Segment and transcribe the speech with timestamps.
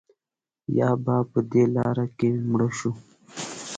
[0.79, 2.91] یا به په دې لاره کې مړه شو.